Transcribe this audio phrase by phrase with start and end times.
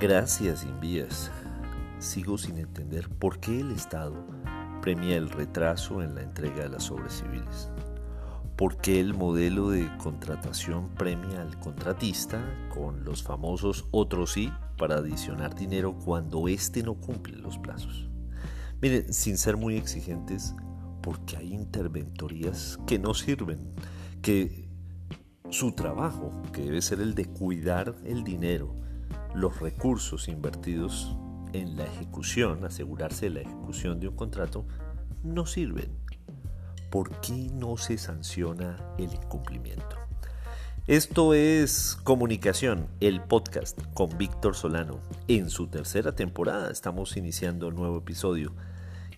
[0.00, 1.30] Gracias, Invías.
[2.00, 4.26] Sigo sin entender por qué el Estado
[4.82, 7.70] premia el retraso en la entrega de las obras civiles.
[8.56, 12.42] ¿Por qué el modelo de contratación premia al contratista
[12.74, 18.08] con los famosos otros sí para adicionar dinero cuando éste no cumple los plazos?
[18.82, 20.56] Miren, sin ser muy exigentes,
[21.02, 23.72] porque hay interventorías que no sirven,
[24.22, 24.68] que
[25.50, 28.74] su trabajo, que debe ser el de cuidar el dinero,
[29.34, 31.16] los recursos invertidos
[31.52, 34.66] en la ejecución, asegurarse de la ejecución de un contrato,
[35.22, 35.98] no sirven.
[36.90, 39.96] ¿Por qué no se sanciona el incumplimiento?
[40.86, 45.00] Esto es Comunicación, el podcast con Víctor Solano.
[45.28, 48.52] En su tercera temporada estamos iniciando un nuevo episodio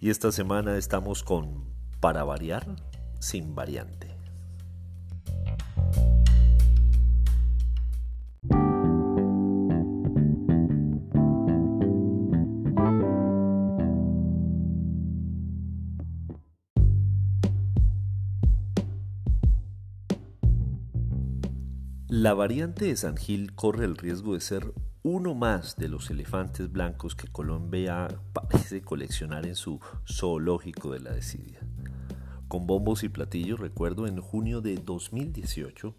[0.01, 1.65] y esta semana estamos con
[2.01, 2.67] Para variar
[3.19, 4.16] sin variante.
[22.17, 24.73] La variante de San Gil corre el riesgo de ser
[25.03, 31.13] uno más de los elefantes blancos que Colombia parece coleccionar en su zoológico de la
[31.13, 31.61] desidia.
[32.49, 35.95] Con bombos y platillos, recuerdo en junio de 2018,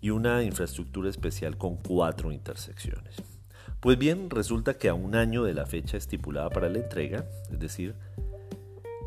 [0.00, 3.16] y una infraestructura especial con cuatro intersecciones.
[3.80, 7.58] Pues bien, resulta que a un año de la fecha estipulada para la entrega, es
[7.58, 7.96] decir,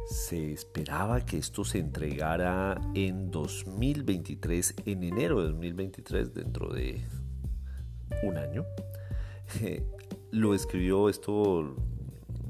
[0.07, 7.05] se esperaba que esto se entregara en 2023, en enero de 2023, dentro de
[8.23, 8.65] un año.
[10.31, 11.75] lo escribió esto,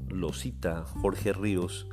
[0.08, 1.88] lo cita Jorge Ríos,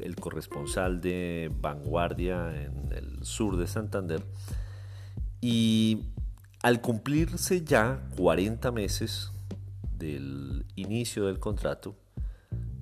[0.00, 4.22] el corresponsal de Vanguardia en el sur de Santander.
[5.42, 6.04] Y
[6.62, 9.30] al cumplirse ya 40 meses
[9.98, 11.96] del inicio del contrato,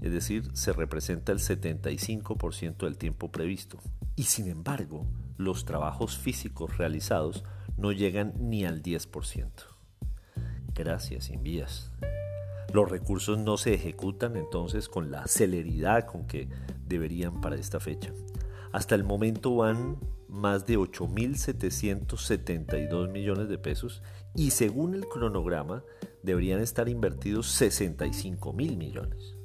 [0.00, 3.78] es decir, se representa el 75% del tiempo previsto.
[4.16, 7.44] Y sin embargo, los trabajos físicos realizados
[7.76, 9.50] no llegan ni al 10%.
[10.74, 11.92] Gracias, Invías.
[12.72, 16.48] Los recursos no se ejecutan entonces con la celeridad con que
[16.86, 18.12] deberían para esta fecha.
[18.72, 19.96] Hasta el momento van
[20.28, 24.02] más de 8.772 millones de pesos
[24.34, 25.82] y según el cronograma
[26.22, 29.37] deberían estar invertidos 65 mil millones.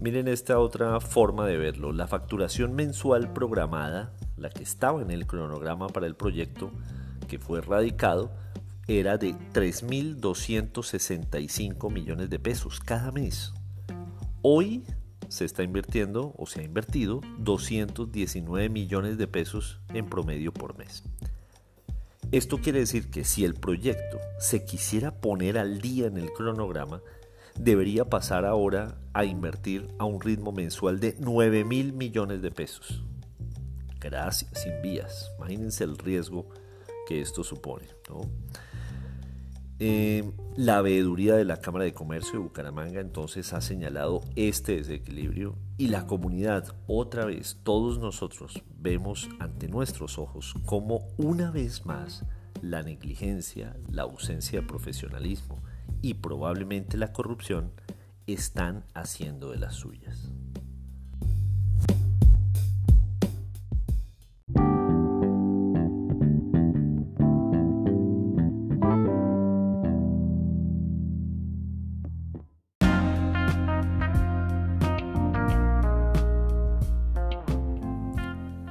[0.00, 1.92] Miren esta otra forma de verlo.
[1.92, 6.70] La facturación mensual programada, la que estaba en el cronograma para el proyecto
[7.26, 8.30] que fue radicado,
[8.86, 13.52] era de 3.265 millones de pesos cada mes.
[14.40, 14.84] Hoy
[15.28, 21.02] se está invirtiendo o se ha invertido 219 millones de pesos en promedio por mes.
[22.30, 27.00] Esto quiere decir que si el proyecto se quisiera poner al día en el cronograma,
[27.58, 33.02] debería pasar ahora a invertir a un ritmo mensual de 9 mil millones de pesos.
[34.00, 35.30] Gracias, sin vías.
[35.38, 36.48] Imagínense el riesgo
[37.06, 37.86] que esto supone.
[39.80, 45.54] Eh, la veeduría de la Cámara de Comercio de Bucaramanga entonces ha señalado este desequilibrio
[45.76, 52.24] y la comunidad, otra vez, todos nosotros vemos ante nuestros ojos como una vez más
[52.60, 55.62] la negligencia, la ausencia de profesionalismo,
[56.02, 57.72] y probablemente la corrupción
[58.26, 60.30] están haciendo de las suyas.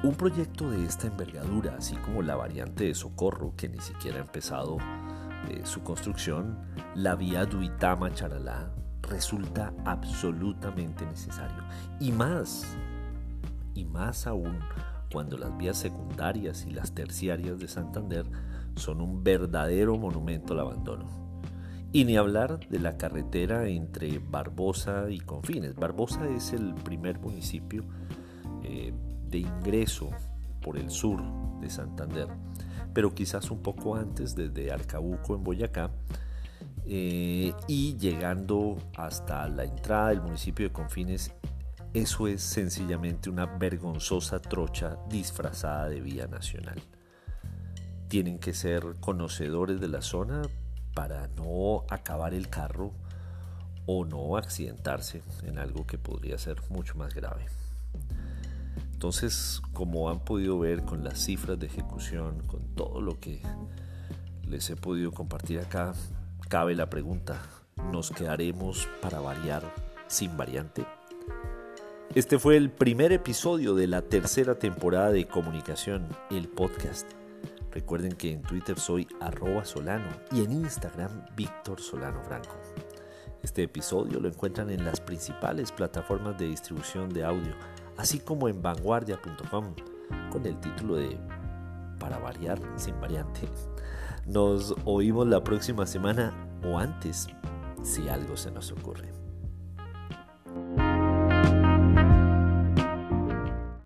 [0.03, 4.21] Un proyecto de esta envergadura, así como la variante de socorro que ni siquiera ha
[4.21, 4.77] empezado,
[5.49, 6.59] eh, su construcción,
[6.95, 11.63] la vía Duitama-Charalá, resulta absolutamente necesario.
[11.99, 12.65] Y más,
[13.73, 14.59] y más aún
[15.11, 18.25] cuando las vías secundarias y las terciarias de Santander
[18.75, 21.05] son un verdadero monumento al abandono.
[21.93, 25.75] Y ni hablar de la carretera entre Barbosa y Confines.
[25.75, 27.83] Barbosa es el primer municipio
[28.63, 28.93] eh,
[29.29, 30.09] de ingreso
[30.61, 31.21] por el sur
[31.61, 32.27] de Santander,
[32.97, 35.91] pero quizás un poco antes desde Arcabuco en Boyacá
[36.87, 41.31] eh, y llegando hasta la entrada del municipio de Confines,
[41.93, 46.81] eso es sencillamente una vergonzosa trocha disfrazada de vía nacional.
[48.07, 50.41] Tienen que ser conocedores de la zona
[50.95, 52.93] para no acabar el carro
[53.85, 57.45] o no accidentarse en algo que podría ser mucho más grave.
[58.97, 63.43] Entonces, como han podido ver con las cifras de ejecución, con todo lo que
[64.41, 65.93] les he podido compartir acá,
[66.49, 67.39] cabe la pregunta,
[67.91, 69.71] ¿nos quedaremos para variar
[70.07, 70.83] sin variante?
[72.15, 77.07] Este fue el primer episodio de la tercera temporada de Comunicación, el podcast.
[77.71, 82.55] Recuerden que en Twitter soy arroba solano y en Instagram Víctor Solano Franco.
[83.43, 87.53] Este episodio lo encuentran en las principales plataformas de distribución de audio
[87.97, 89.73] así como en vanguardia.com
[90.31, 91.17] con el título de
[91.99, 93.49] Para variar sin variante.
[94.25, 96.33] Nos oímos la próxima semana
[96.63, 97.27] o antes
[97.83, 99.26] si algo se nos ocurre.